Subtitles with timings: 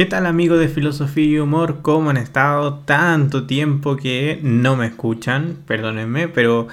[0.00, 1.80] ¿Qué tal amigos de Filosofía y Humor?
[1.82, 5.58] ¿Cómo han estado tanto tiempo que no me escuchan?
[5.66, 6.68] Perdónenme, pero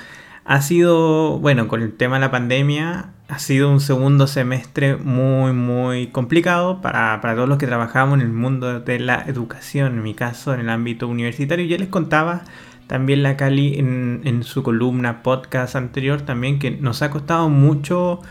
[0.45, 5.51] ha sido, bueno, con el tema de la pandemia, ha sido un segundo semestre muy,
[5.51, 10.13] muy complicado para, todos los que trabajamos en el mundo de la educación, en mi
[10.13, 11.65] caso, en el ámbito universitario.
[11.65, 12.45] Ya les contaba
[12.87, 18.21] también la Cali en, en su columna podcast anterior también que nos ha costado mucho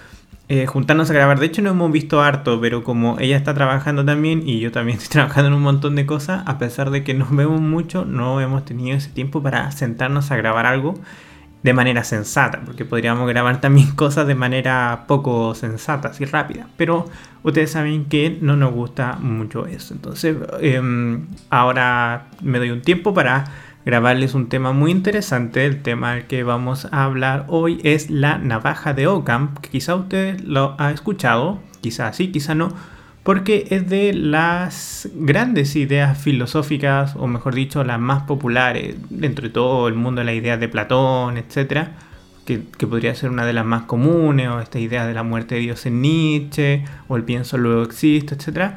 [0.48, 1.40] eh, juntarnos a grabar.
[1.40, 4.98] De hecho, no hemos visto harto, pero como ella está trabajando también y yo también
[5.02, 8.40] estoy trabajando en un montón de cosas, a pesar de que nos vemos mucho, no
[8.40, 10.94] hemos tenido ese tiempo para sentarnos a grabar algo
[11.62, 16.68] de manera sensata, porque podríamos grabar también cosas de manera poco sensata, y rápida.
[16.76, 17.06] Pero
[17.42, 19.94] ustedes saben que no nos gusta mucho eso.
[19.94, 23.46] Entonces, em, ahora me doy un tiempo para
[23.86, 25.64] grabarles un tema muy interesante.
[25.64, 29.94] El tema del que vamos a hablar hoy es la navaja de Ockham, que quizá
[29.94, 32.74] usted lo ha escuchado, quizá sí, quizá no,
[33.22, 39.54] porque es de las grandes ideas filosóficas, o mejor dicho, las más populares dentro de
[39.54, 41.88] todo el mundo la idea de Platón, etc.
[42.44, 45.60] Que, podría ser una de las más comunes, o esta idea de la muerte de
[45.60, 48.72] Dios en Nietzsche, o el pienso luego existe, etc.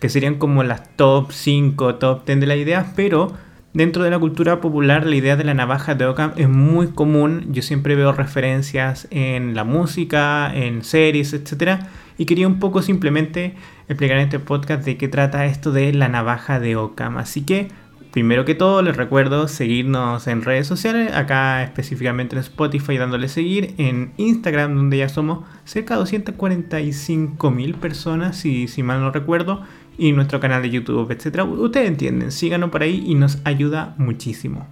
[0.00, 3.47] Que serían como las top 5, top 10 de las ideas, pero
[3.78, 7.46] Dentro de la cultura popular la idea de la navaja de Ockham es muy común,
[7.52, 11.82] yo siempre veo referencias en la música, en series, etc.
[12.16, 13.54] Y quería un poco simplemente
[13.86, 17.18] explicar en este podcast de qué trata esto de la navaja de Ockham.
[17.18, 17.68] Así que,
[18.10, 23.74] primero que todo, les recuerdo seguirnos en redes sociales, acá específicamente en Spotify dándole seguir,
[23.78, 29.62] en Instagram donde ya somos cerca de 245 mil personas, si, si mal no recuerdo,
[29.98, 31.44] y nuestro canal de YouTube, etcétera.
[31.44, 34.68] Ustedes entienden, síganos por ahí y nos ayuda muchísimo.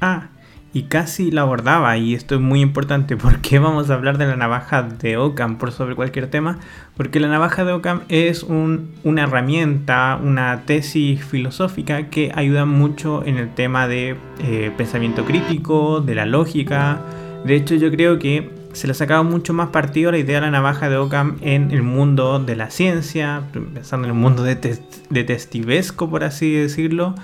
[0.00, 0.28] Ah,
[0.72, 4.36] y casi la abordaba, y esto es muy importante, porque vamos a hablar de la
[4.36, 6.58] navaja de Ockham por sobre cualquier tema,
[6.96, 13.38] porque la navaja de Ockham es una herramienta, una tesis filosófica que ayuda mucho en
[13.38, 17.00] el tema de eh, pensamiento crítico, de la lógica.
[17.44, 20.42] De hecho, yo creo que se le ha sacado mucho más partido la idea de
[20.42, 24.78] la navaja de Ockham en el mundo de la ciencia, pensando en el mundo de,
[25.10, 27.14] de testivesco, por así decirlo,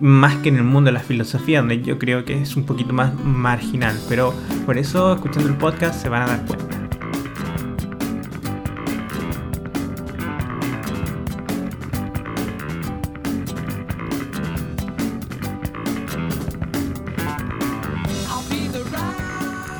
[0.00, 2.92] más que en el mundo de la filosofía, donde yo creo que es un poquito
[2.92, 3.98] más marginal.
[4.08, 4.34] Pero
[4.66, 6.80] por eso, escuchando el podcast, se van a dar cuenta.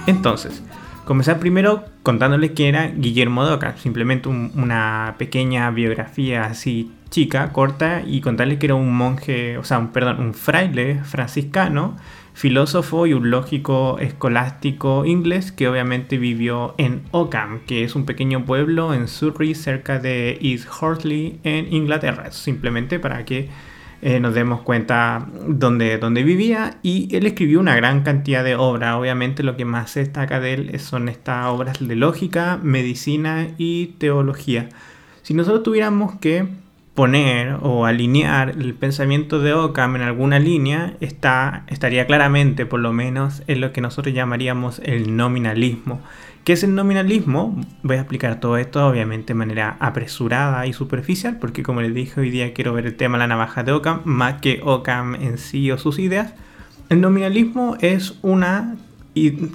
[0.06, 0.60] Entonces,
[1.10, 8.21] Comenzar primero contándoles quién era Guillermo Doca, simplemente una pequeña biografía así chica, corta, y
[8.21, 11.97] contarles que era un monje, o sea, un, perdón, un fraile franciscano,
[12.32, 18.44] filósofo y un lógico escolástico inglés que obviamente vivió en Ockham, que es un pequeño
[18.44, 23.48] pueblo en Surrey cerca de East Horsley en Inglaterra, simplemente para que
[24.03, 28.97] eh, nos demos cuenta dónde, dónde vivía y él escribió una gran cantidad de obras.
[28.97, 33.89] Obviamente lo que más se destaca de él son estas obras de lógica, medicina y
[33.99, 34.69] teología.
[35.22, 36.47] Si nosotros tuviéramos que
[36.94, 42.93] poner o alinear el pensamiento de Ockham en alguna línea, está, estaría claramente, por lo
[42.93, 46.00] menos, en lo que nosotros llamaríamos el nominalismo.
[46.45, 47.61] ¿Qué es el nominalismo?
[47.83, 52.19] Voy a explicar todo esto, obviamente, de manera apresurada y superficial, porque como les dije,
[52.19, 55.37] hoy día quiero ver el tema de la navaja de Ockham, más que Ockham en
[55.37, 56.33] sí o sus ideas.
[56.89, 58.77] El nominalismo es una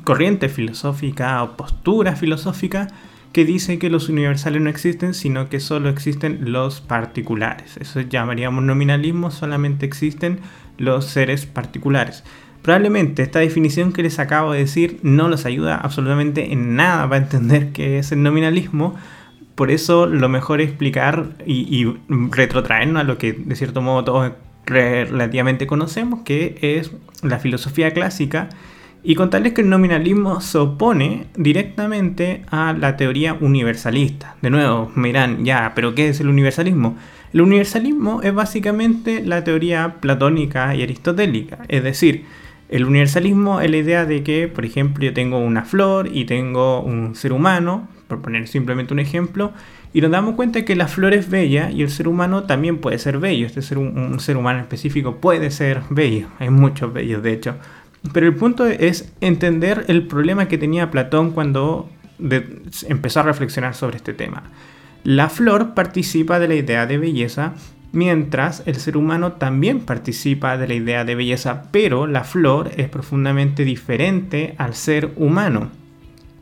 [0.03, 2.88] corriente filosófica o postura filosófica
[3.34, 7.78] que dice que los universales no existen, sino que solo existen los particulares.
[7.78, 10.40] Eso llamaríamos nominalismo, solamente existen
[10.78, 12.23] los seres particulares.
[12.66, 17.22] Probablemente esta definición que les acabo de decir no los ayuda absolutamente en nada para
[17.22, 18.96] entender qué es el nominalismo.
[19.53, 24.32] Por eso lo mejor es explicar y, retrotraernos a lo que de cierto modo todos
[24.66, 26.91] relativamente conocemos, que es
[27.22, 28.50] la filosofía clásica,
[29.03, 34.38] y contarles que el nominalismo se opone directamente a la teoría universalista.
[34.41, 36.97] De nuevo, miran, ya, pero ¿qué es el universalismo?
[37.32, 42.26] El universalismo es básicamente la teoría platónica y aristotélica, es decir,
[42.70, 46.82] el universalismo es la idea de que, por ejemplo, yo tengo una flor y tengo
[46.82, 49.53] un ser humano, por poner simplemente un ejemplo,
[49.94, 53.00] y nos damos cuenta que la flor es bella y el ser humano también puede
[53.00, 53.46] ser bello.
[53.46, 56.28] Este ser un, ser humano específico puede ser bello.
[56.40, 57.56] Hay muchos bellos, de hecho.
[58.12, 61.90] Pero el punto es entender el problema que tenía Platón cuando
[62.90, 64.44] empezó a reflexionar sobre este tema.
[65.03, 67.53] La flor participa de la idea de belleza
[67.95, 72.89] mientras el ser humano también participa de la idea de belleza, pero la flor es
[72.89, 75.69] profundamente diferente al ser humano.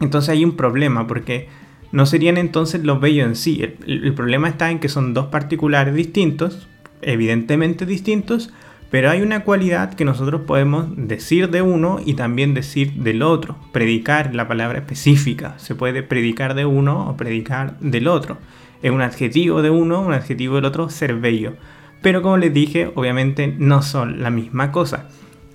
[0.02, 1.48] Entonces hay un problema porque
[1.92, 3.62] no serían entonces los bellos en sí.
[3.86, 6.68] El, problema está en que son dos particulares distintos,
[7.04, 8.52] evidentemente distintos,
[8.90, 13.58] pero hay una cualidad que nosotros podemos decir de uno y también decir del otro.
[13.72, 15.54] Predicar la palabra específica.
[15.58, 18.40] Se puede predicar de uno o predicar del otro.
[18.84, 21.56] Es un adjetivo de uno, un adjetivo del otro, ser bello.
[22.04, 25.08] Pero como les dije, obviamente no son la misma cosa.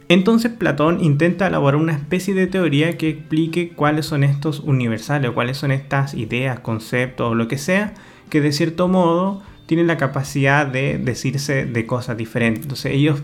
[0.08, 5.34] Entonces Platón intenta elaborar una especie de teoría que explique cuáles son estos universales, o
[5.34, 7.92] cuáles son estas ideas, conceptos o lo que sea,
[8.30, 12.62] que de cierto modo tienen la capacidad de decirse de cosas diferentes.
[12.62, 13.22] Entonces ellos,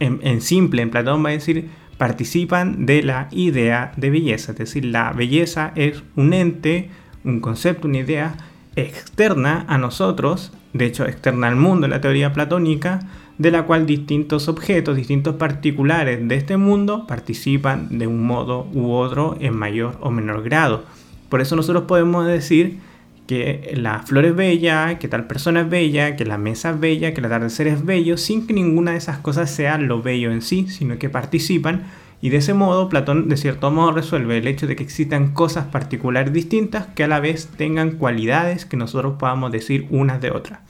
[0.00, 4.50] en, simple, en Platón va a decir, participan de la idea de belleza.
[4.50, 6.90] Es decir, la belleza es un ente,
[7.22, 8.34] un concepto, una idea
[8.76, 13.00] externa a nosotros, de hecho externa al mundo la teoría platónica,
[13.38, 18.92] de la cual distintos objetos, distintos particulares de este mundo participan de un modo u
[18.92, 20.84] otro en mayor o menor grado.
[21.28, 22.78] Por eso nosotros podemos decir
[23.26, 27.14] que la flor es bella, que tal persona es bella, que la mesa es bella,
[27.14, 30.42] que el atardecer es bello, sin que ninguna de esas cosas sea lo bello en
[30.42, 31.84] sí, sino que participan
[32.24, 35.66] y de ese modo Platón de cierto modo resuelve el hecho de que existan cosas
[35.66, 40.60] particulares distintas que a la vez tengan cualidades que nosotros podamos decir unas de otras.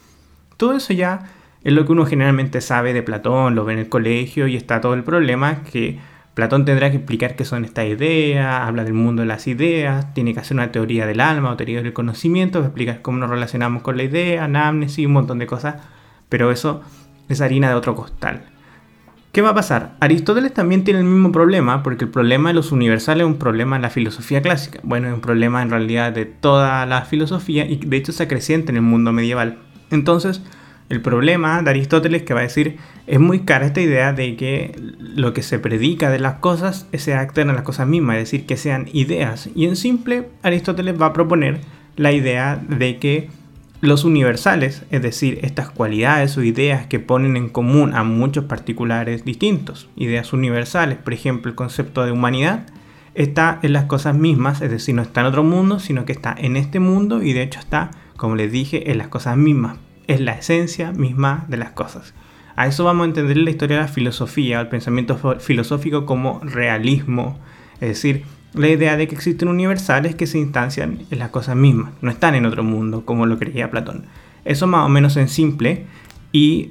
[0.57, 1.31] Todo eso ya
[1.63, 4.81] es lo que uno generalmente sabe de Platón, lo ve en el colegio y está
[4.81, 6.01] todo el problema que
[6.35, 10.35] Platón tendrá que explicar qué son estas ideas, habla del mundo de las ideas, tiene
[10.35, 13.97] que hacer una teoría del alma o teoría del conocimiento, explicar cómo nos relacionamos con
[13.97, 15.77] la idea, anamnesis, un montón de cosas,
[16.29, 16.83] pero eso
[17.29, 18.54] es harina de otro costal.
[19.35, 19.97] ¿Qué va a pasar?
[19.99, 23.75] Aristóteles también tiene el mismo problema, porque el problema de los universales es un problema
[23.75, 24.79] en la filosofía clásica.
[24.85, 28.71] Bueno, es un problema en realidad de toda la filosofía y de hecho se acreciente
[28.71, 29.59] en el mundo medieval.
[29.91, 30.41] Entonces,
[30.89, 32.77] el problema de Aristóteles que va a decir,
[33.09, 37.21] es muy cara esta idea de que lo que se predica de las cosas sea
[37.21, 39.51] externo a las cosas mismas, es decir, que sean ideas.
[39.57, 41.59] Y en simple, Aristóteles va a proponer
[41.97, 43.31] la idea de que
[43.85, 49.25] los universales, es decir, estas cualidades o ideas que ponen en común a muchos particulares
[49.25, 52.67] distintos, ideas universales, por ejemplo, el concepto de humanidad,
[53.15, 56.35] está en las cosas mismas, es decir, no está en otro mundo, sino que está
[56.37, 59.77] en este mundo y de hecho está, como les dije, en las cosas mismas
[60.07, 62.15] es la esencia misma de las cosas.
[62.57, 67.39] A eso vamos a entender la historia de la filosofía, el pensamiento filosófico como realismo,
[67.81, 71.93] es decir, la idea de que existen universales que se instancian en las cosas mismas,
[72.01, 74.07] no están en otro mundo como lo creía Platón.
[74.45, 75.87] Eso más o menos en simple
[76.33, 76.71] y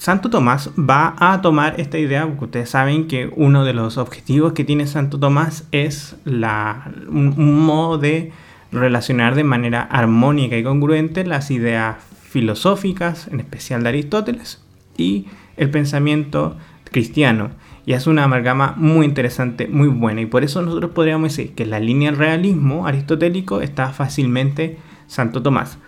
[0.00, 4.54] Santo Tomás va a tomar esta idea, porque ustedes saben que uno de los objetivos
[4.54, 8.32] que tiene Santo Tomás es la, un modo de
[8.72, 14.64] relacionar de manera armónica y congruente las ideas filosóficas, en especial de Aristóteles,
[14.96, 15.26] y
[15.58, 17.50] el pensamiento cristiano.
[17.86, 20.20] Y es una amalgama muy interesante, muy buena.
[20.20, 25.42] Y por eso nosotros podríamos decir que la línea del realismo aristotélico está fácilmente Santo
[25.42, 25.78] Tomás.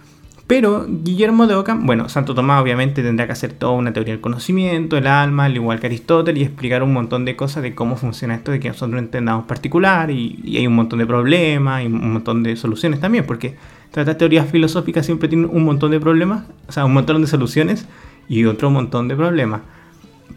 [0.52, 4.20] Pero Guillermo de Ockham, bueno, Santo Tomás obviamente tendrá que hacer toda una teoría del
[4.20, 7.96] conocimiento, el alma, al igual que Aristóteles, y explicar un montón de cosas de cómo
[7.96, 12.12] funciona esto, de que nosotros entendamos particular, y, hay un montón de problemas y un
[12.12, 13.56] montón de soluciones también, porque
[13.92, 17.86] tratar teorías filosóficas siempre tiene un montón de problemas, o sea, un montón de soluciones
[18.28, 19.62] y otro montón de problemas.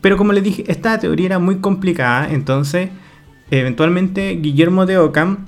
[0.06, 2.92] Pero como les dije, esta teoría era muy complicada, entonces
[3.50, 5.48] eventualmente Guillermo de Ockham,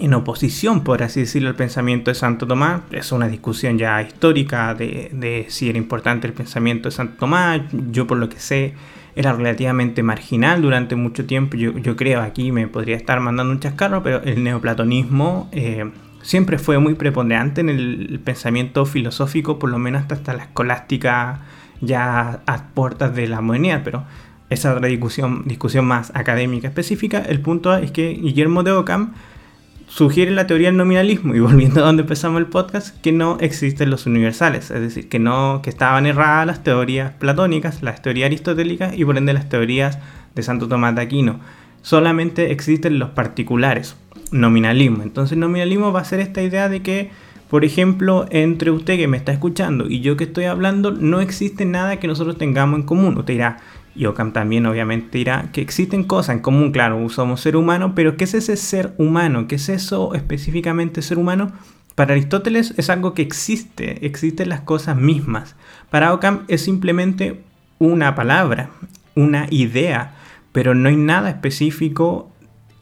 [0.00, 4.74] en oposición, por así decirlo, al pensamiento de Santo Tomás, es una discusión ya histórica
[4.74, 7.60] de, si era importante el pensamiento de Santo Tomás,
[7.92, 8.74] yo por lo que sé
[9.14, 13.60] era relativamente marginal durante mucho tiempo, yo, yo creo aquí me podría estar mandando un
[13.60, 15.48] chascarro, pero el neoplatonismo...
[15.52, 15.88] Eh,
[16.24, 21.42] siempre fue muy preponderante en el pensamiento filosófico, por lo menos hasta, la escolástica
[21.86, 24.04] ya a puertas de la modernidad, pero
[24.50, 27.18] esa otra discusión, discusión más académica específica.
[27.18, 29.12] El punto es que Guillermo de Ockham
[29.86, 33.90] sugiere la teoría del nominalismo y volviendo a donde empezamos el podcast que no existen
[33.90, 38.96] los universales, es decir, que no que estaban erradas las teorías platónicas, las teorías aristotélicas
[38.96, 39.98] y por ende las teorías
[40.34, 41.40] de Santo Tomás de Aquino.
[41.82, 43.96] Solamente existen los particulares,
[44.30, 45.02] nominalismo.
[45.02, 47.10] Entonces nominalismo va a ser esta idea de que,
[47.54, 51.64] por ejemplo, entre usted que me está escuchando y yo que estoy hablando, no existe
[51.64, 53.16] nada que nosotros tengamos en común.
[53.16, 53.58] Usted dirá,
[53.94, 58.16] y Ockham también obviamente dirá que existen cosas en común, claro, somos ser humano, pero
[58.16, 59.46] ¿qué es ese ser humano?
[59.46, 61.52] ¿Qué es eso específicamente ser humano?
[61.94, 65.54] Para Aristóteles es algo que existe, existen las cosas mismas.
[65.90, 67.44] Para Ockham es simplemente
[67.78, 68.70] una palabra,
[69.14, 70.16] una idea,
[70.50, 72.32] pero no hay nada específico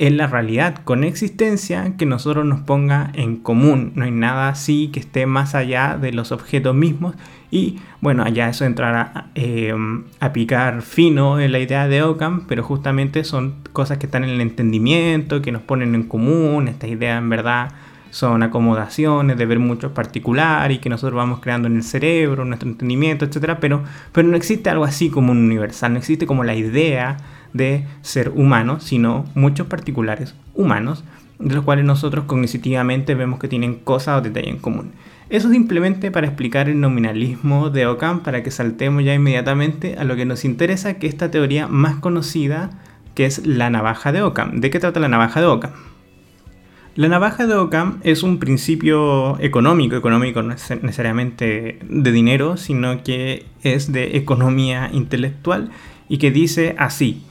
[0.03, 3.93] en la realidad con existencia que nosotros nos ponga en común.
[3.95, 7.15] No hay nada así que esté más allá de los objetos mismos.
[7.53, 9.73] Y bueno, allá eso entrará eh,
[10.19, 14.31] a picar fino en la idea de Ockham, pero justamente son cosas que están en
[14.31, 16.67] el entendimiento, que nos ponen en común.
[16.67, 17.71] Esta idea en verdad
[18.11, 22.69] son acomodaciones de ver mucho particular y que nosotros vamos creando en el cerebro, nuestro
[22.69, 23.57] entendimiento, etc.
[23.61, 27.19] Pero, pero no existe algo así como un universal, no existe como la idea
[27.53, 31.05] de ser humano, sino muchos particulares humanos,
[31.39, 34.93] de los cuales nosotros cognitivamente vemos que tienen cosas o detalles en común.
[35.29, 40.15] Eso simplemente para explicar el nominalismo de Ockham, para que saltemos ya inmediatamente a lo
[40.15, 42.71] que nos interesa, que esta teoría más conocida,
[43.15, 44.61] que es la navaja de Ockham.
[44.61, 45.73] ¿De qué trata la navaja de Ockham?
[46.95, 53.03] La navaja de Ockham es un principio económico, económico no es necesariamente de dinero, sino
[53.03, 55.71] que es de economía intelectual
[56.11, 57.23] y que dice así,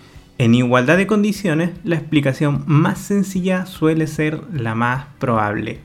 [0.42, 5.82] en igualdad de condiciones, la explicación más sencilla suele ser la más probable.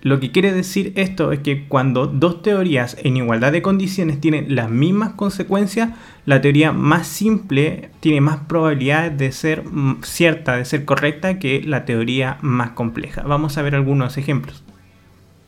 [0.00, 4.54] Lo que quiere decir esto es que cuando dos teorías en igualdad de condiciones tienen
[4.54, 5.90] las mismas consecuencias,
[6.24, 9.64] la teoría más simple tiene más probabilidades de ser
[10.02, 13.22] cierta, de ser correcta que la teoría más compleja.
[13.22, 14.62] Vamos a ver algunos ejemplos.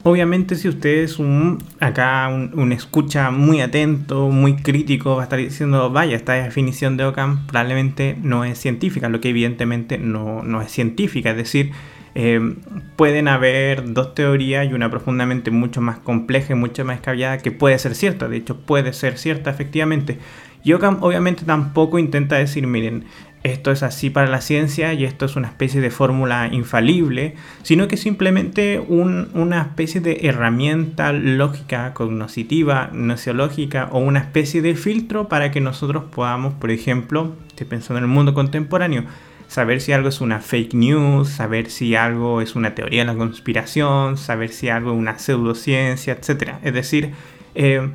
[0.08, 5.40] Obviamente si usted es un, acá un, escucha muy atento, muy crítico, va a estar
[5.40, 10.62] diciendo, vaya, esta definición de Ockham probablemente no es científica, lo que evidentemente no, no
[10.62, 11.72] es científica, es decir,
[12.14, 12.54] eh,
[12.94, 17.50] pueden haber dos teorías y una profundamente mucho más compleja y mucho más escabellada que
[17.50, 20.18] puede ser cierta, de hecho puede ser cierta efectivamente.
[20.62, 23.04] Y obviamente tampoco intenta decir, miren,
[23.47, 27.88] esto es así para la ciencia y esto es una especie de fórmula infalible, sino
[27.88, 35.50] que simplemente una especie de herramienta lógica, cognoscitiva, nociológica o una especie de filtro para
[35.50, 39.05] que nosotros podamos, por ejemplo, estoy pensando en el mundo contemporáneo,
[39.49, 43.19] saber si algo es una fake news, saber si algo es una teoría de la
[43.19, 46.55] conspiración, saber si algo es una pseudociencia, etc.
[46.62, 47.12] Es decir,
[47.55, 47.91] eh,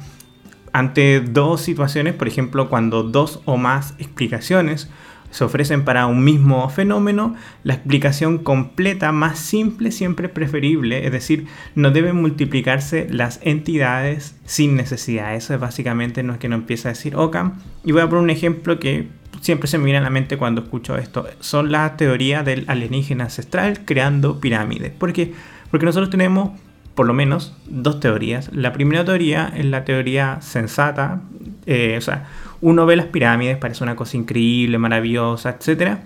[0.73, 4.89] ante dos situaciones, por ejemplo, cuando dos o más explicaciones
[5.31, 11.11] se ofrecen para un mismo fenómeno, la explicación completa más simple siempre es preferible, es
[11.11, 15.35] decir, no deben multiplicarse las entidades sin necesidad.
[15.35, 17.53] Eso es básicamente lo que nos empieza a decir Ockham.
[17.83, 19.07] Y voy a poner un ejemplo que
[19.41, 21.27] siempre se me viene a la mente cuando escucho esto.
[21.39, 24.91] Son las teorías del alienígena ancestral creando pirámides.
[24.91, 25.33] ¿Por qué?
[25.69, 26.51] Porque nosotros tenemos
[26.95, 28.49] por lo menos dos teorías.
[28.53, 31.21] La primera teoría es la teoría sensata,
[31.65, 32.27] eh, o sea,
[32.61, 35.99] uno ve las pirámides, parece una cosa increíble, maravillosa, etc.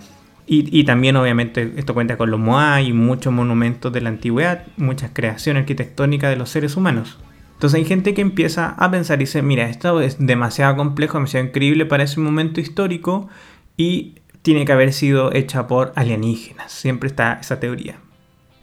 [0.48, 5.10] Y, también obviamente esto cuenta con los Moai y muchos monumentos de la antigüedad, muchas
[5.12, 7.18] creaciones arquitectónicas de los seres humanos.
[7.54, 11.48] Entonces hay gente que empieza a pensar y dice, mira, esto es demasiado complejo, demasiado
[11.48, 13.28] increíble para ese momento histórico
[13.76, 16.72] y tiene que haber sido hecha por alienígenas.
[16.72, 17.96] Siempre está esa teoría.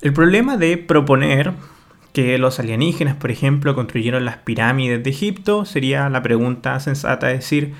[0.03, 1.53] El problema de proponer
[2.13, 7.75] que los alienígenas, por ejemplo, construyeron las pirámides de Egipto sería la pregunta sensata, decir,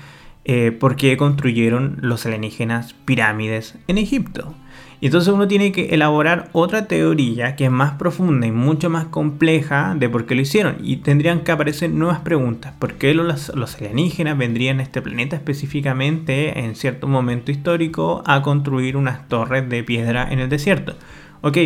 [0.45, 4.55] eh, ¿por qué construyeron los alienígenas pirámides en Egipto?
[5.03, 9.03] Y entonces uno tiene que elaborar otra teoría que es más profunda y mucho más
[9.07, 10.77] compleja de por qué lo hicieron.
[10.81, 12.73] Y tendrían que aparecer nuevas preguntas.
[12.79, 18.95] ¿Por qué los, alienígenas vendrían a este planeta específicamente en cierto momento histórico a construir
[18.95, 20.95] unas torres de piedra en el desierto?
[21.41, 21.57] Ok,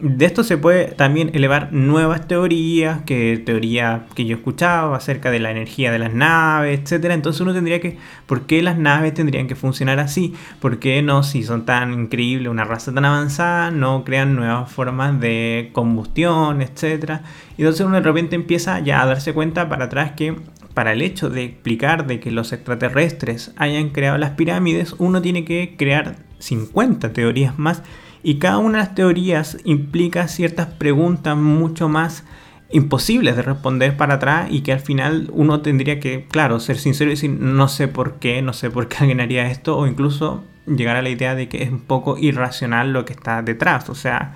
[0.00, 5.30] de esto se puede también elevar nuevas teorías, que teoría que yo he escuchado acerca
[5.30, 7.14] de la energía de las naves, etcétera.
[7.14, 10.34] Entonces uno tendría que, ¿por qué las naves tendrían que funcionar así?
[10.60, 15.20] ¿Por qué no, si son tan increíbles, una raza tan avanzada, no crean nuevas formas
[15.20, 17.22] de combustión, etcétera?
[17.56, 20.36] Y entonces uno de repente empieza ya a darse cuenta para atrás que
[20.74, 25.44] para el hecho de explicar de que los extraterrestres hayan creado las pirámides, uno tiene
[25.44, 27.82] que crear 50 teorías más
[28.24, 32.24] y cada una de las teorías implica ciertas preguntas mucho más
[32.70, 37.10] imposibles de responder para atrás y que al final uno tendría que, claro, ser sincero
[37.10, 40.42] y decir no sé por qué, no sé por qué alguien haría esto o incluso
[40.66, 43.90] llegar a la idea de que es un poco irracional lo que está detrás.
[43.90, 44.32] O sea,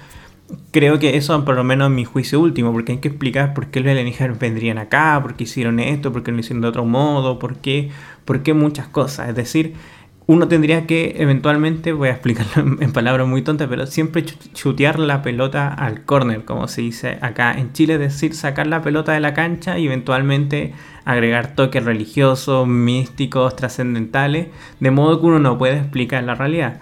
[0.71, 3.69] creo que eso por lo menos en mi juicio último, porque hay que explicar por
[3.69, 6.85] qué los alienígenas vendrían acá, por qué hicieron esto, por qué lo hicieron de otro
[6.85, 7.91] modo, por qué,
[8.27, 9.31] por qué muchas cosas.
[9.31, 9.75] Es decir,
[10.29, 15.23] uno tendría que eventualmente, voy a explicarlo en, palabras muy tontas, pero siempre chutear la
[15.23, 19.21] pelota al córner, como se dice acá en Chile, es decir, sacar la pelota de
[19.21, 20.75] la cancha y eventualmente
[21.07, 24.49] agregar toques religiosos, místicos, trascendentales,
[24.81, 26.79] de modo que uno no puede explicar la realidad.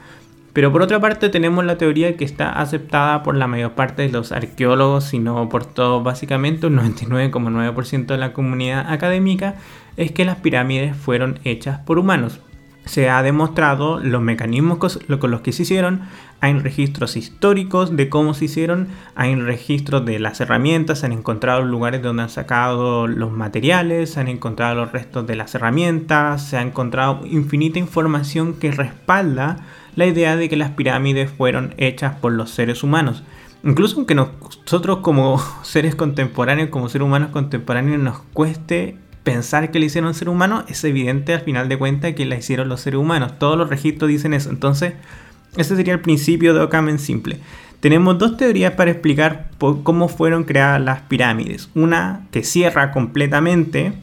[0.52, 4.08] Pero por otra parte tenemos la teoría que está aceptada por la mayor parte de
[4.08, 9.54] los arqueólogos, sino por todo básicamente un 99,9% de la comunidad académica,
[9.96, 12.40] es que las pirámides fueron hechas por humanos
[12.86, 16.02] se ha demostrado los mecanismos con los que se hicieron,
[16.40, 21.62] hay registros históricos de cómo se hicieron, hay registros de las herramientas, se han encontrado
[21.62, 26.56] lugares donde han sacado los materiales, se han encontrado los restos de las herramientas, se
[26.56, 29.58] ha encontrado infinita información que respalda
[29.96, 33.24] la idea de que las pirámides fueron hechas por los seres humanos.
[33.64, 39.86] incluso aunque nosotros como seres contemporáneos, como seres humanos contemporáneos, nos cueste pensar que le
[39.86, 43.40] hicieron ser humano, es evidente al final de cuentas que la hicieron los seres humanos.
[43.40, 44.50] Todos los registros dicen eso.
[44.50, 44.92] Entonces,
[45.56, 47.40] ese sería el principio de Ockham en simple.
[47.80, 51.68] Tenemos dos teorías para explicar cómo fueron creadas las pirámides.
[51.74, 53.94] Una que cierra completamente,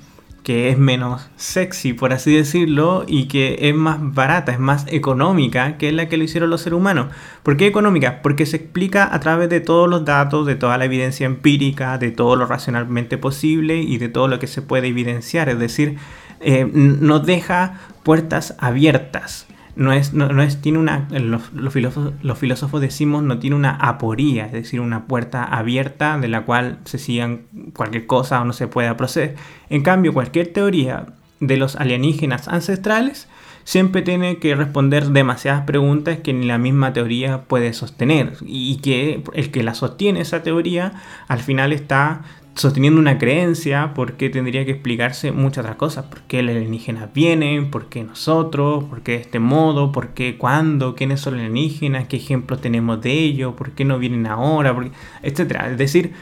[0.43, 5.77] que es menos sexy, por así decirlo, y que es más barata, es más económica
[5.77, 7.07] que la que lo hicieron los seres humanos.
[7.43, 8.21] ¿Por qué económica?
[8.21, 12.11] Porque se explica a través de todos los datos, de toda la evidencia empírica, de
[12.11, 15.47] todo lo racionalmente posible y de todo lo que se puede evidenciar.
[15.47, 15.97] Es decir,
[16.41, 22.37] eh, nos deja puertas abiertas no es, no, es tiene una, los, los, filósofos, los
[22.37, 26.99] filósofos decimos, no tiene una aporía, es decir, una puerta abierta de la cual se
[26.99, 29.35] sigan cualquier cosa o no se pueda proceder.
[29.69, 31.07] En cambio, cualquier teoría
[31.39, 33.27] de los alienígenas ancestrales
[33.63, 39.23] siempre tiene que responder demasiadas preguntas que ni la misma teoría puede sostener y que
[39.33, 40.93] el que la sostiene esa teoría
[41.27, 42.21] al final está
[42.55, 46.05] sosteniendo una creencia, porque tendría que explicarse muchas otras cosas.
[46.05, 47.61] ¿Por qué el alienígena viene?
[47.63, 48.83] ¿Por qué nosotros?
[48.85, 49.91] ¿Por qué de este modo?
[49.91, 50.95] ¿Por qué cuándo?
[50.95, 52.07] ¿Quiénes son alienígenas?
[52.07, 53.53] ¿Qué ejemplos tenemos de ellos?
[53.55, 54.75] ¿Por qué no vienen ahora?
[55.23, 55.71] Etcétera.
[55.71, 56.13] Es decir,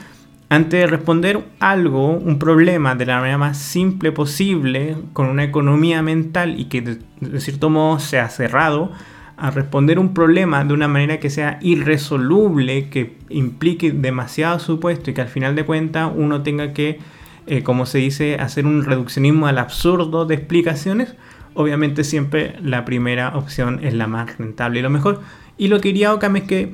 [0.49, 6.01] antes de responder algo, un problema de la manera más simple posible, con una economía
[6.01, 8.91] mental y que de cierto modo sea cerrado,
[9.41, 15.15] a responder un problema de una manera que sea irresoluble, que implique demasiado supuesto y
[15.15, 16.99] que al final de cuentas uno tenga que,
[17.47, 21.15] eh, como se dice, hacer un reduccionismo al absurdo de explicaciones,
[21.55, 25.21] obviamente siempre la primera opción es la más rentable y lo mejor.
[25.57, 26.73] Y lo que diría Ockham es que,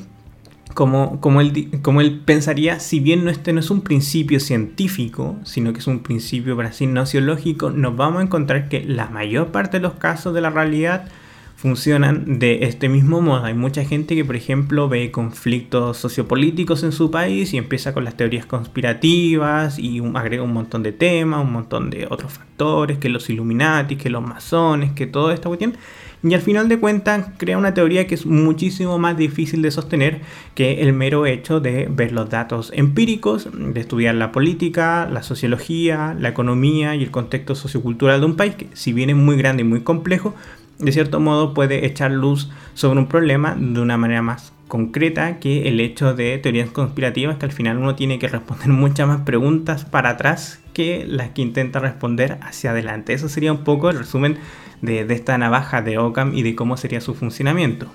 [0.73, 5.37] como, como, él, como él pensaría, si bien no este no es un principio científico,
[5.43, 9.53] sino que es un principio, para así, nociológico, nos vamos a encontrar que la mayor
[9.53, 11.07] parte de los casos de la realidad
[11.57, 13.43] funcionan de este mismo modo.
[13.43, 18.03] Hay mucha gente que, por ejemplo, ve conflictos sociopolíticos en su país y empieza con
[18.03, 23.09] las teorías conspirativas y agrega un montón de temas, un montón de otros factores, que
[23.09, 25.75] los Illuminati, que los masones, que toda esta cuestión.
[26.23, 30.21] Y al final de cuentas crea una teoría que es muchísimo más difícil de sostener
[30.55, 36.15] que el mero hecho de ver los datos empíricos, de estudiar la política, la sociología,
[36.19, 39.61] la economía y el contexto sociocultural de un país, que si bien es muy grande
[39.61, 40.35] y muy complejo,
[40.79, 45.67] de cierto modo puede echar luz sobre un problema de una manera más concreta que
[45.69, 49.85] el hecho de teorías conspirativas que al final uno tiene que responder muchas más preguntas
[49.85, 53.13] para atrás que las que intenta responder hacia adelante.
[53.13, 54.37] Eso sería un poco el resumen
[54.81, 57.87] de, esta navaja de Ockham y de cómo sería su funcionamiento.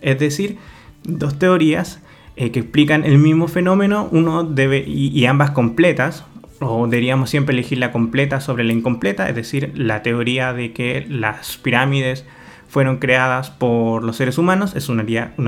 [0.00, 0.58] Es decir,
[1.02, 2.00] dos teorías
[2.36, 6.24] eh, que explican el mismo fenómeno, uno debe, y ambas completas,
[6.60, 11.06] o deberíamos siempre elegir la completa sobre la incompleta, es decir, la teoría de que
[11.08, 12.24] las pirámides
[12.68, 15.04] fueron creadas por los seres humanos es una,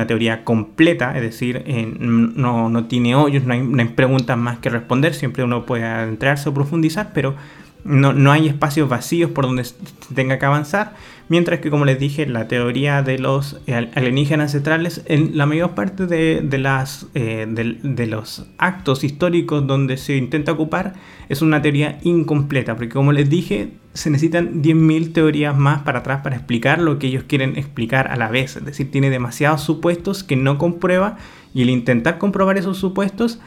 [0.06, 1.64] teoría completa, es decir,
[1.98, 6.54] no, no, tiene hoyos, no hay, preguntas más que responder, siempre uno puede adentrarse o
[6.54, 7.34] profundizar, pero
[7.84, 9.66] no, no hay espacios vacíos por donde
[10.14, 10.94] tenga que avanzar.
[11.30, 13.60] Mientras que, como les dije, la teoría de los
[13.94, 20.94] alienígenas ancestrales, en la mayor parte eh, de, los actos históricos donde se intenta ocupar,
[21.28, 26.22] es una teoría incompleta, porque como les dije, se necesitan 10.000 teorías más para atrás
[26.24, 28.56] para explicar lo que ellos quieren explicar a la vez.
[28.56, 31.16] Es decir, tiene demasiados supuestos que no comprueba
[31.54, 33.38] y el intentar comprobar esos supuestos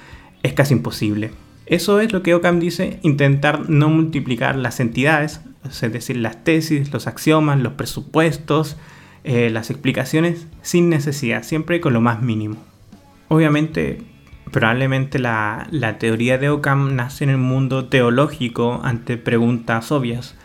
[0.41, 1.31] es casi imposible.
[1.65, 6.91] Eso es lo que Ockham dice, intentar no multiplicar las entidades, es decir, las tesis,
[6.91, 8.75] los axiomas, los presupuestos,
[9.23, 12.57] eh, las explicaciones sin necesidad, siempre con lo más mínimo.
[13.29, 14.01] Obviamente,
[14.51, 20.35] probablemente la, la teoría de Ockham nace en el mundo teológico ante preguntas obvias.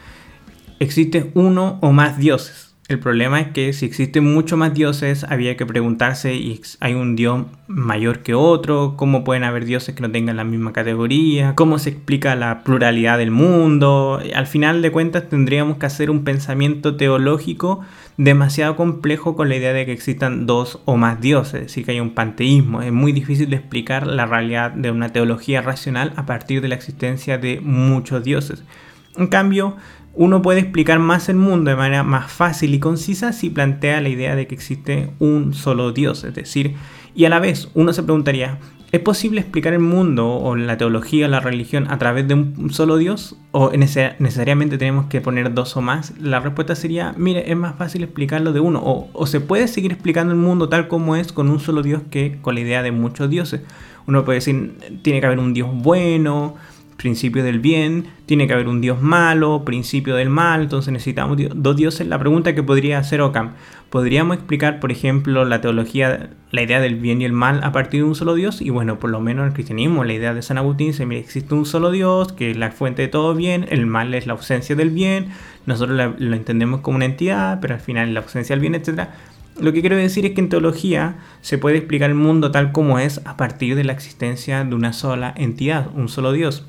[0.79, 2.68] ¿Existe uno o más dioses?
[2.89, 7.17] El problema es que si existen muchos más dioses, había que preguntarse si hay un
[7.17, 11.79] dios mayor que otro, cómo pueden haber dioses que no tengan la misma categoría, cómo
[11.79, 14.23] se explica la pluralidad del mundo.
[14.35, 17.81] Al final de cuentas tendríamos que hacer un pensamiento teológico
[18.17, 22.01] demasiado complejo con la idea de que existan dos o más dioses, es que hay
[22.01, 22.81] un panteísmo.
[22.81, 26.77] Es muy difícil de explicar la realidad de una teología racional a partir de la
[26.77, 28.65] existencia de muchos dioses.
[29.19, 29.77] En cambio,
[30.19, 34.09] uno puede explicar más el mundo de manera más fácil y concisa si plantea la
[34.09, 36.75] idea de que existe un solo Dios, es decir,
[37.15, 38.59] y a la vez uno se preguntaría,
[38.91, 42.71] ¿es posible explicar el mundo o la teología o la religión a través de un
[42.73, 43.37] solo Dios?
[43.53, 46.13] ¿O necesariamente tenemos que poner dos o más?
[46.19, 49.93] La respuesta sería, mire, es más fácil explicarlo de uno, o, o se puede seguir
[49.93, 52.91] explicando el mundo tal como es con un solo Dios que con la idea de
[52.91, 53.61] muchos dioses.
[54.09, 56.57] Uno puede decir, tiene que haber un Dios bueno,
[56.99, 61.77] principio del bien, tiene que haber un dios malo, principio del mal, entonces necesitamos dos
[61.77, 62.07] dioses.
[62.09, 63.53] La pregunta que podría hacer Ockham,
[63.89, 68.01] ¿podríamos explicar, por ejemplo, la teología, la idea del bien y el mal a partir
[68.01, 68.61] de un solo dios?
[68.61, 71.21] Y bueno, por lo menos en el cristianismo, la idea de San Agustín dice, mire,
[71.21, 74.33] existe un solo dios, que es la fuente de todo bien, el mal es la
[74.33, 75.29] ausencia del bien,
[75.67, 79.09] nosotros lo entendemos como una entidad, pero al final es la ausencia del bien, etc.
[79.61, 82.99] Lo que quiero decir es que en teología se puede explicar el mundo tal como
[82.99, 86.67] es a partir de la existencia de una sola entidad, un solo Dios.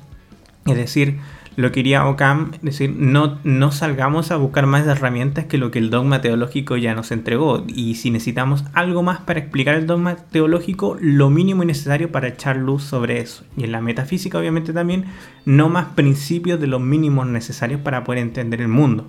[0.66, 1.18] Es decir,
[1.56, 5.78] lo que iría Ockham, decir, no, no salgamos a buscar más herramientas que lo que
[5.78, 7.64] el dogma teológico ya nos entregó.
[7.66, 12.28] Y si necesitamos algo más para explicar el dogma teológico, lo mínimo y necesario para
[12.28, 13.44] echar luz sobre eso.
[13.56, 15.06] Y en la metafísica, obviamente, también,
[15.44, 19.06] no más principios de los mínimos necesarios para poder entender el mundo.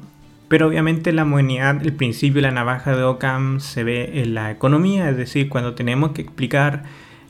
[0.47, 4.51] Pero obviamente la modernidad, el principio de la navaja de Ockham se ve en la
[4.51, 6.83] economía, es decir, cuando tenemos que explicar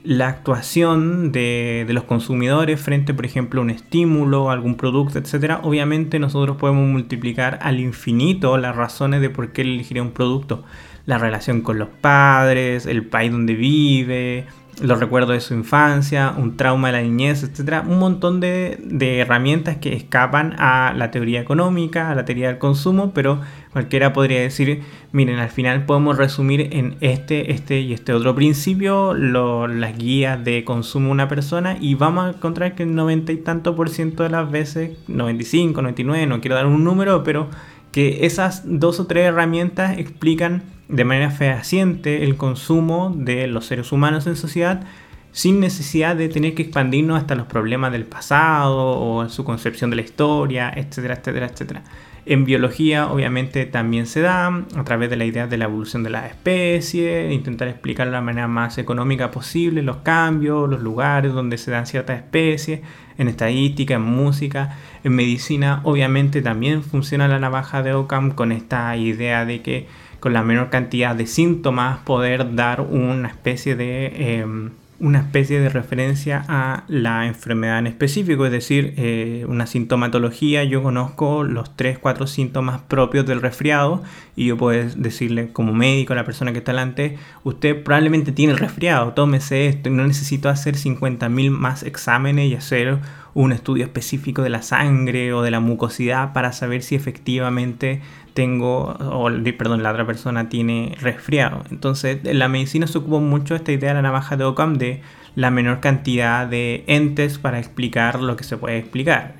[0.04, 5.60] la actuación de, los consumidores frente, por ejemplo, a un estímulo, algún producto, etc.
[5.64, 10.64] Obviamente nosotros podemos multiplicar al infinito las razones de por qué elegiría un producto.
[11.06, 14.46] La relación con los padres, el país donde vive,
[14.82, 17.84] los recuerdos de su infancia, un trauma de la niñez, etc.
[17.88, 18.80] Un montón de,
[19.20, 23.42] herramientas que escapan a la teoría económica, a la teoría del consumo, pero
[23.74, 24.82] cualquiera podría decir,
[25.12, 30.64] miren, al final podemos resumir en este, este y este otro principio las guías de
[30.64, 34.24] consumo de una persona y vamos a encontrar que el 90 y tanto por ciento
[34.24, 37.50] de las veces, 95, 99, no quiero dar un número, pero
[37.92, 43.92] que esas dos o tres herramientas explican de manera fehaciente el consumo de los seres
[43.92, 44.84] humanos en sociedad
[45.32, 49.96] sin necesidad de tener que expandirnos hasta los problemas del pasado o su concepción de
[49.96, 51.84] la historia, etcétera, etcétera, etcétera.
[52.24, 56.12] En biología obviamente también se da a través de la idea de la evolución de
[56.12, 61.58] la especie, intentar explicar de la manera más económica posible los cambios, los lugares donde
[61.58, 62.82] se dan ciertas especies,
[63.18, 68.96] en estadística, en música, en medicina obviamente también funciona la navaja de Ockham con esta
[68.98, 69.88] idea de que
[70.22, 75.70] con la menor cantidad de síntomas poder dar una especie de em, una especie de
[75.70, 80.64] referencia a la enfermedad en específico, es decir, eh, una sintomatología.
[80.64, 84.04] Yo conozco los 3-4 síntomas propios del resfriado
[84.36, 88.54] y yo puedo decirle como médico a la persona que está delante, usted probablemente tiene
[88.54, 93.00] el resfriado, tómese esto, no necesito hacer 50.000 más exámenes y hacer
[93.34, 98.02] un estudio específico de la sangre o de la mucosidad para saber si efectivamente
[98.34, 101.64] tengo, o perdón, la otra persona tiene resfriado.
[101.70, 105.02] Entonces, en la medicina se ocupa mucho esta idea de la navaja de Ockham de
[105.36, 109.36] la menor cantidad de entes para explicar lo que se puede explicar.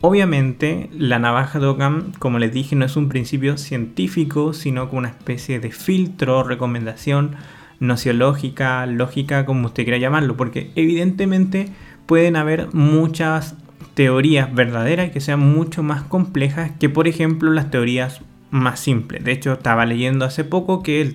[0.00, 5.00] Obviamente, la navaja de Ockham, como les dije, no es un principio científico, sino como
[5.00, 7.36] una especie de filtro, recomendación
[7.80, 11.68] nociológica, lógica, como usted quiera llamarlo, porque evidentemente
[12.06, 13.54] pueden haber muchas
[13.94, 19.24] teorías verdaderas que sean mucho más complejas que por ejemplo las teorías más simples.
[19.24, 21.14] De hecho, estaba leyendo hace poco que el,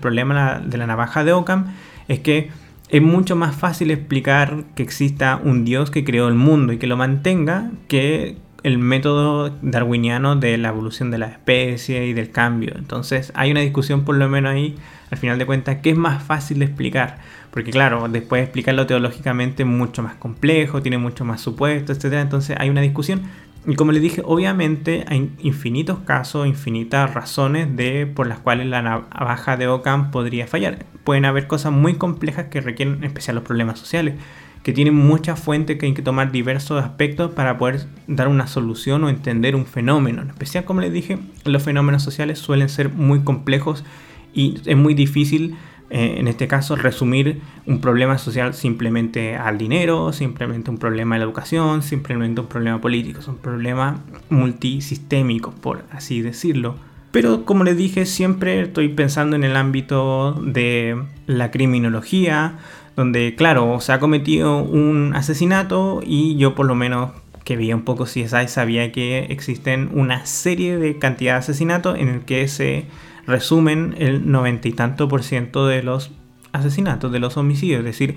[0.00, 1.74] problema de la navaja de Ockham
[2.08, 2.50] es que
[2.88, 6.86] es mucho más fácil explicar que exista un Dios que creó el mundo y que
[6.86, 12.74] lo mantenga que el método darwiniano de la evolución de la especie y del cambio.
[12.76, 14.76] Entonces hay una discusión por lo menos ahí,
[15.10, 17.18] al final de cuentas, que es más fácil de explicar.
[17.52, 22.14] Porque claro, después de explicarlo teológicamente mucho más complejo, tiene mucho más supuestos, etc.
[22.14, 23.22] Entonces hay una discusión.
[23.66, 28.80] Y como les dije, obviamente hay infinitos casos, infinitas razones de, por las cuales la
[28.80, 30.86] navaja de Ockham podría fallar.
[31.04, 34.14] Pueden haber cosas muy complejas que requieren en especial los problemas sociales,
[34.62, 39.04] que tienen muchas fuentes que hay que tomar diversos aspectos para poder dar una solución
[39.04, 40.22] o entender un fenómeno.
[40.22, 43.84] En especial, como les dije, los fenómenos sociales suelen ser muy complejos
[44.32, 45.56] y es muy difícil
[45.94, 51.18] eh, en este caso, resumir un problema social simplemente al dinero, simplemente un problema de
[51.18, 54.00] la educación, simplemente un problema político, es un problema
[54.30, 56.76] multisistémico, por así decirlo.
[57.10, 62.54] Pero como les dije, siempre estoy pensando en el ámbito de la criminología,
[62.96, 67.10] donde claro, se ha cometido un asesinato y yo por lo menos
[67.44, 72.08] que veía un poco CSI sabía que existen una serie de cantidad de asesinatos en
[72.08, 72.86] el que se
[73.26, 76.10] resumen el noventa y tanto por ciento de los
[76.52, 77.80] asesinatos, de los homicidios.
[77.80, 78.16] Es decir,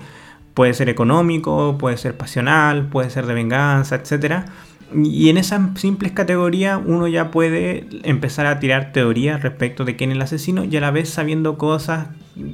[0.54, 4.46] puede ser económico, puede ser pasional, puede ser de venganza, etc.
[4.94, 10.10] Y en esas simples categorías uno ya puede empezar a tirar teorías respecto de quién
[10.10, 12.08] es el asesino y a la vez sabiendo cosas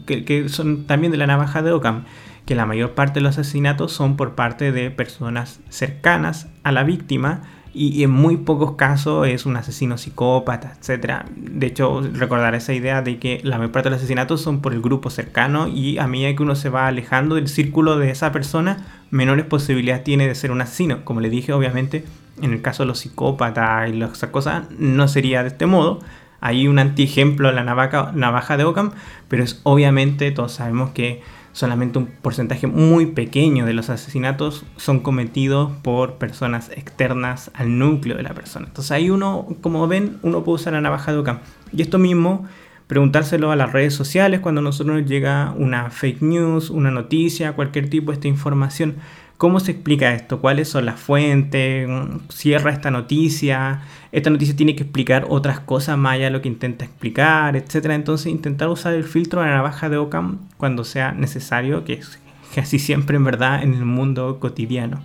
[0.06, 2.04] que, que son también de la navaja de Ockham,
[2.46, 6.84] que la mayor parte de los asesinatos son por parte de personas cercanas a la
[6.84, 7.42] víctima
[7.74, 11.24] y en muy pocos casos es un asesino psicópata, etc.
[11.36, 14.74] De hecho, recordar esa idea de que la mayor parte de los asesinatos son por
[14.74, 18.30] el grupo cercano y a medida que uno se va alejando del círculo de esa
[18.30, 21.04] persona, menores posibilidades tiene de ser un asesino.
[21.04, 22.04] Como le dije, obviamente,
[22.42, 26.00] en el caso de los psicópatas y las cosas, no sería de este modo.
[26.40, 28.92] Hay un antiejemplo en la navaja, navaja de Ockham,
[29.28, 35.00] pero es obviamente, todos sabemos que solamente un porcentaje muy pequeño de los asesinatos son
[35.00, 38.66] cometidos por personas externas al núcleo de la persona.
[38.66, 41.38] Entonces ahí uno, como ven, uno puede usar la navaja de Ockham.
[41.72, 42.46] Y esto mismo,
[42.86, 47.52] preguntárselo a las redes sociales cuando a nosotros nos llega una fake news, una noticia,
[47.52, 48.96] cualquier tipo de esta información.
[49.42, 50.40] ¿Cómo se explica esto?
[50.40, 51.90] ¿Cuáles son las fuentes?
[52.28, 53.82] ¿Cierra esta noticia?
[54.12, 57.96] Esta noticia tiene que explicar otras cosas más allá de lo que intenta explicar, etcétera.
[57.96, 62.20] Entonces, intentar usar el filtro de la navaja de Ockham cuando sea necesario, que es
[62.54, 65.02] casi siempre en verdad en el mundo cotidiano.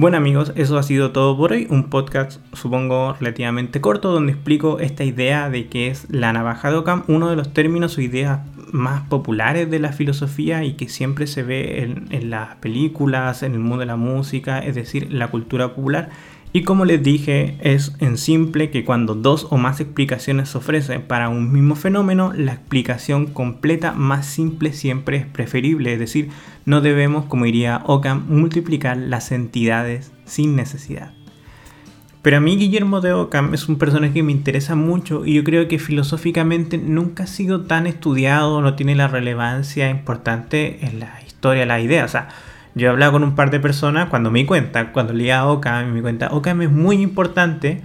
[0.00, 4.78] Bueno amigos, eso ha sido todo por hoy, un podcast supongo relativamente corto donde explico
[4.78, 8.40] esta idea de que es la navaja de Ockham, uno de los términos o ideas
[8.72, 13.52] más populares de la filosofía y que siempre se ve en, en las películas, en
[13.52, 16.08] el mundo de la música, es decir, la cultura popular
[16.52, 21.02] y como les dije, es en simple que cuando dos o más explicaciones se ofrecen
[21.02, 25.92] para un mismo fenómeno, la explicación completa más simple siempre es preferible.
[25.92, 26.30] Es decir,
[26.64, 31.12] no debemos, como diría Ockham, multiplicar las entidades sin necesidad.
[32.22, 35.44] Pero a mí Guillermo de Ockham es un personaje que me interesa mucho y yo
[35.44, 41.22] creo que filosóficamente nunca ha sido tan estudiado, no tiene la relevancia importante en la
[41.24, 42.04] historia la idea.
[42.04, 42.28] O sea,
[42.80, 45.46] yo he hablado con un par de personas cuando me di cuenta, cuando leía a
[45.46, 47.82] Ockham, me di cuenta, Ockham es muy importante,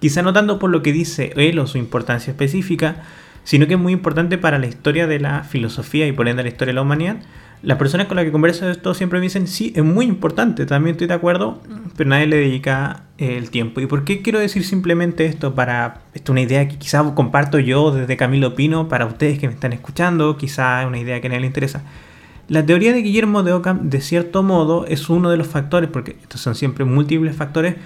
[0.00, 2.96] quizá no tanto por lo que dice él o su importancia específica,
[3.44, 6.48] sino que es muy importante para la historia de la filosofía y por ende la
[6.48, 7.16] historia de la humanidad.
[7.62, 10.64] Las personas con las que converso de esto siempre me dicen, sí, es muy importante,
[10.64, 11.60] también estoy de acuerdo,
[11.96, 13.80] pero nadie le dedica el tiempo.
[13.80, 15.54] ¿Y por qué quiero decir simplemente esto?
[15.54, 19.48] Para, esto es una idea que quizá comparto yo desde Camilo Pino para ustedes que
[19.48, 21.82] me están escuchando, quizá es una idea que a nadie le interesa.
[22.48, 26.16] La teoría de Guillermo de Ockham, de cierto modo, es uno de los factores, porque
[26.22, 27.76] estos son siempre múltiples factores,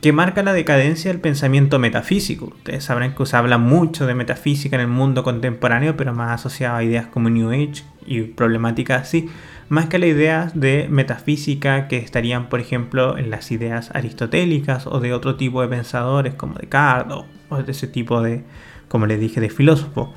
[0.00, 2.46] que marca la decadencia del pensamiento metafísico.
[2.46, 6.76] Ustedes sabrán que se habla mucho de metafísica en el mundo contemporáneo, pero más asociado
[6.76, 9.28] a ideas como New Age y problemáticas así,
[9.68, 14.86] más que a las ideas de metafísica que estarían, por ejemplo, en las ideas aristotélicas
[14.86, 17.18] o de otro tipo de pensadores como Descartes
[17.50, 18.42] o de ese tipo de,
[18.88, 20.14] como les dije, de filósofo.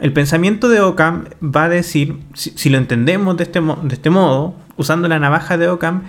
[0.00, 4.56] El pensamiento de Ockham va a decir, si, lo entendemos de este, de este modo,
[4.76, 6.02] usando la navaja de Ockham,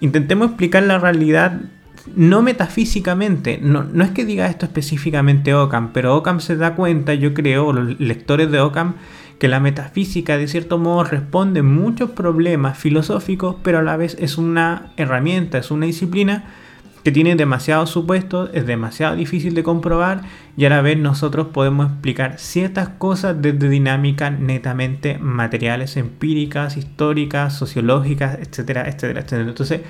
[0.00, 1.60] intentemos explicar la realidad
[2.14, 7.14] no metafísicamente, no, no, es que diga esto específicamente Ockham, pero Ockham se da cuenta,
[7.14, 8.94] yo creo, los lectores de Ockham,
[9.38, 14.38] que la metafísica de cierto modo responde muchos problemas filosóficos, pero a la vez es
[14.38, 16.44] una herramienta, es una disciplina
[17.08, 20.24] que tiene demasiados supuestos, es demasiado difícil de comprobar
[20.58, 27.56] y a la vez nosotros podemos explicar ciertas cosas desde dinámicas netamente materiales, empíricas, históricas,
[27.56, 29.48] sociológicas, etcétera, etcétera, etcétera.
[29.48, 29.80] Entonces,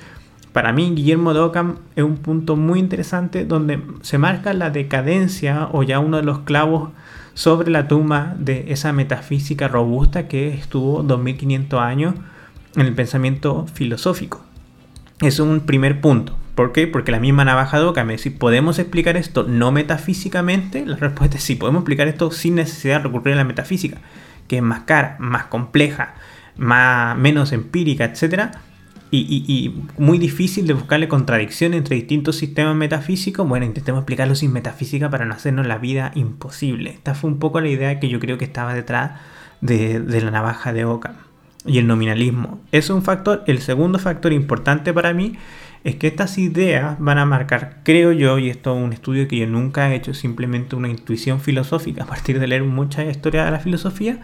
[0.53, 5.67] para mí, Guillermo de Ockham es un punto muy interesante donde se marca la decadencia
[5.73, 6.91] o ya uno de los clavos
[7.33, 12.15] sobre la tumba de esa metafísica robusta que estuvo 2500 años
[12.77, 14.39] en el pensamiento filosófico.
[15.19, 16.38] Es un primer punto.
[16.59, 16.87] ¿Por qué?
[16.87, 20.85] Porque la misma navaja de Ockham me dice, ¿podemos explicar esto no metafísicamente?
[20.85, 23.99] La respuesta es sí, podemos explicar esto sin necesidad de recurrir a la metafísica,
[24.49, 26.15] que es más cara, más compleja,
[26.57, 28.57] más, menos empírica, etc.
[29.09, 33.47] Y, muy difícil de buscarle contradicción entre distintos sistemas metafísicos.
[33.47, 36.89] Bueno, intentemos explicarlo sin metafísica para no hacernos la vida imposible.
[36.89, 39.11] Esta fue un poco la idea que yo creo que estaba detrás
[39.61, 41.15] de, de la navaja de Ockham
[41.65, 42.59] y el nominalismo.
[42.73, 43.45] Es un factor.
[43.47, 45.37] El segundo factor importante para mí
[45.83, 49.37] es que estas ideas van a marcar, creo yo, y esto es un estudio que
[49.37, 53.51] yo nunca he hecho, simplemente una intuición filosófica a partir de leer mucha historia de
[53.51, 54.19] la filosofía,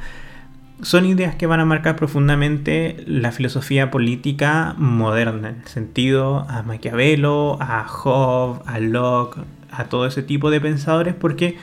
[0.82, 6.64] son ideas que van a marcar profundamente la filosofía política moderna, en el sentido a
[6.64, 9.40] Maquiavelo, a Hobbes, a Locke,
[9.72, 11.58] a todo ese tipo de pensadores, porque,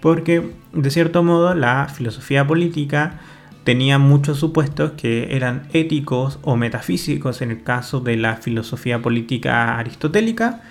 [0.00, 3.20] porque de cierto modo la filosofía política
[3.64, 9.78] tenía muchos supuestos que eran éticos o metafísicos en el caso de la filosofía política
[9.78, 10.62] aristotélica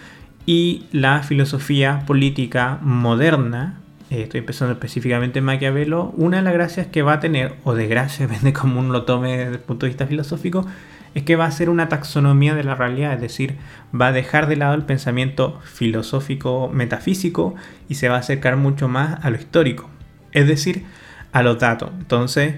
[0.45, 6.88] y la filosofía política moderna, eh, estoy pensando específicamente en Maquiavelo, una de las gracias
[6.88, 9.86] que va a tener, o de gracia, depende cómo uno lo tome desde el punto
[9.86, 10.65] de vista filosófico,
[11.13, 13.56] es que va a ser una taxonomía de la realidad, es decir,
[13.99, 17.56] va a dejar de lado el pensamiento filosófico metafísico
[17.89, 19.89] y se va a acercar mucho más a lo histórico,
[20.32, 20.86] es decir,
[21.34, 21.91] a los datos.
[21.99, 22.56] Entonces,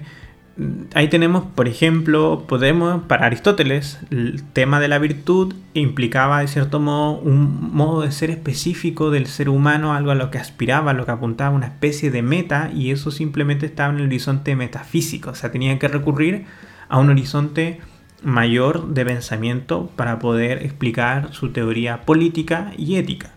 [0.94, 6.80] ahí tenemos, por ejemplo, podemos, para Aristóteles, el tema de la virtud implicaba de cierto
[6.80, 10.94] modo un modo de ser específico del ser humano, algo a lo que aspiraba, a
[10.94, 15.32] lo que apuntaba, una especie de meta, y eso simplemente estaba en el horizonte metafísico,
[15.32, 16.46] o sea, tenía que recurrir
[16.88, 17.80] a un horizonte
[18.24, 23.32] mayor de pensamiento para poder explicar su teoría política y ética.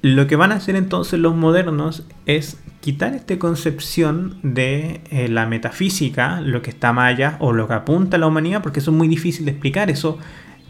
[0.00, 5.46] Lo que van a hacer entonces los modernos es quitar esta concepción de eh, la
[5.46, 8.92] metafísica, lo que está más allá o lo que apunta a la humanidad, porque eso
[8.92, 9.90] es muy difícil de explicar.
[9.90, 10.18] Eso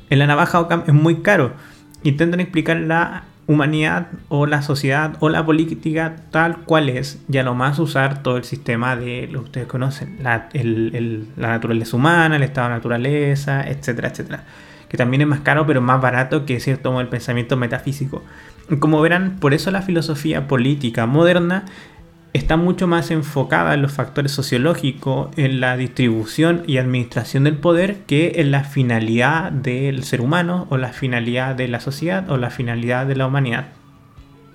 [0.08, 1.52] en la navaja Ockham es muy caro.
[2.02, 7.54] Intentan explicar la humanidad o la sociedad o la política tal cual es, ya lo
[7.54, 10.48] más usar todo el sistema de lo que ustedes conocen, la,
[11.36, 14.44] naturaleza humana, el estado de naturaleza, etcétera, etcétera.
[14.88, 18.22] Que también es más caro, pero más barato que cierto el pensamiento metafísico.
[18.80, 21.64] Como verán, por eso la filosofía política moderna
[22.34, 28.00] está mucho más enfocada en los factores sociológicos, en la distribución y administración del poder,
[28.06, 32.50] que en la finalidad del ser humano o la finalidad de la sociedad o la
[32.50, 33.68] finalidad de la humanidad.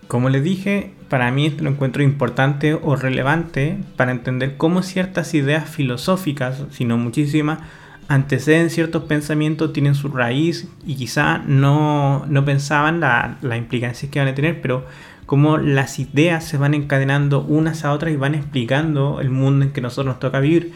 [0.07, 5.33] Como les dije, para mí esto lo encuentro importante o relevante para entender cómo ciertas
[5.33, 7.59] ideas filosóficas, si no muchísimas,
[8.07, 14.27] anteceden ciertos pensamientos, tienen su raíz y quizá no, pensaban la, la implicancia que van
[14.27, 14.85] a tener, pero
[15.25, 19.71] como las ideas se van encadenando unas a otras y van explicando el mundo en
[19.71, 20.73] que nosotros nos toca vivir.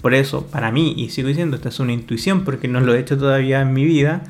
[0.00, 3.00] Por eso, para mí, y sigo diciendo, esta es una intuición porque no lo he
[3.00, 4.22] hecho todavía en mi vida,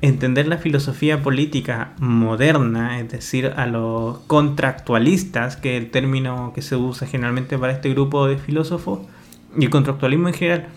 [0.00, 6.62] entender la filosofía política moderna, es decir, a los contractualistas, que es el término que
[6.62, 9.00] se usa generalmente para este grupo de filósofos,
[9.58, 10.68] y el contractualismo en general,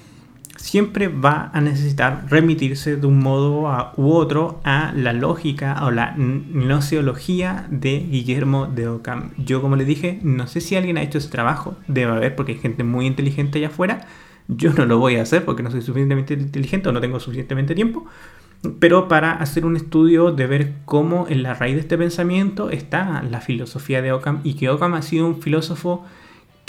[0.62, 6.14] siempre va a necesitar remitirse de un modo u otro a la lógica o la
[6.16, 9.32] nociología de Guillermo de Ockham.
[9.38, 12.54] Yo, como les dije, no sé si alguien ha hecho ese trabajo, debe haber porque
[12.54, 14.08] hay gente muy inteligente allá afuera.
[14.48, 17.74] Yo no lo voy a hacer porque no soy suficientemente inteligente o no tengo suficientemente
[17.74, 18.06] tiempo.
[18.80, 23.24] Pero para hacer un estudio de ver cómo en la raíz de este pensamiento está
[23.24, 26.06] la filosofía de Ockham y que Ockham ha sido un filósofo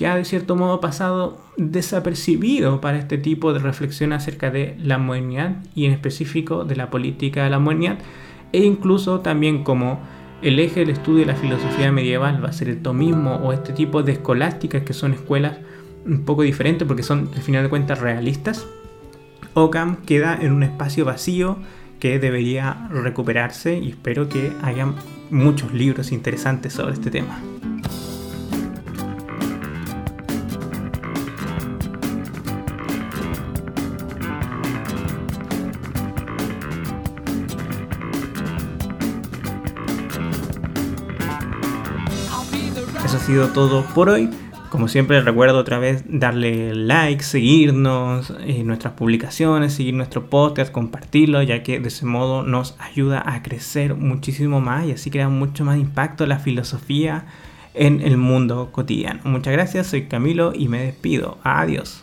[0.03, 4.99] que ha de cierto modo pasado desapercibido para este tipo de reflexión acerca de la
[4.99, 7.99] modernidad y en específico de la política de la modernidad
[8.53, 10.01] e incluso también como
[10.43, 13.73] el eje del estudio de la filosofía medieval va a ser el tomismo o este
[13.73, 15.59] tipo de escolásticas que son escuelas
[16.05, 18.67] un poco diferentes porque son al final de cuentas realistas,
[19.55, 21.59] Ockham queda en un espacio vacío
[22.01, 24.93] que debería recuperarse y espero que haya
[25.31, 27.41] muchos libros interesantes sobre este tema.
[43.15, 44.31] Ha sido todo por hoy.
[44.71, 50.73] Como siempre recuerdo otra vez darle like, seguirnos en eh, nuestras publicaciones, seguir nuestro podcast,
[50.73, 55.29] compartirlo, ya que de ese modo nos ayuda a crecer muchísimo más y así crea
[55.29, 57.27] mucho más impacto la filosofía
[57.75, 59.21] en el mundo cotidiano.
[59.25, 61.39] Muchas gracias, soy Camilo y me despido.
[61.43, 62.03] Adiós.